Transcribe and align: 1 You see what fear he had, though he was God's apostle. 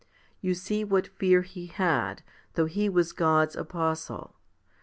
1 0.03 0.07
You 0.41 0.53
see 0.55 0.83
what 0.83 1.05
fear 1.05 1.43
he 1.43 1.67
had, 1.67 2.23
though 2.55 2.65
he 2.65 2.89
was 2.89 3.11
God's 3.11 3.55
apostle. 3.55 4.35